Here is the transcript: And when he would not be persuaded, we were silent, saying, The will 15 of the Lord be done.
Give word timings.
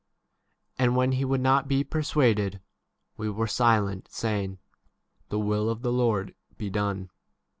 And 0.79 0.95
when 0.95 1.11
he 1.11 1.23
would 1.23 1.41
not 1.41 1.67
be 1.67 1.83
persuaded, 1.83 2.59
we 3.17 3.29
were 3.29 3.45
silent, 3.45 4.07
saying, 4.09 4.57
The 5.29 5.37
will 5.37 5.65
15 5.65 5.69
of 5.73 5.81
the 5.83 5.91
Lord 5.91 6.33
be 6.57 6.71
done. 6.71 7.11